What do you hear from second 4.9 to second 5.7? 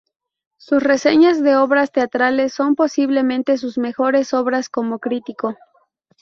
crítico.